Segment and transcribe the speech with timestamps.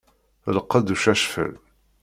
[0.53, 1.53] D lqedd ucacfel.